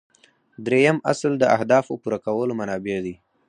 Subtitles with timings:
[0.65, 3.15] دریم اصل د اهدافو پوره کولو منابع دي.